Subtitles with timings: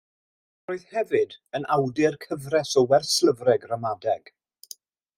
[0.71, 4.37] Roedd hefyd yn awdur cyfres o werslyfrau gramadeg.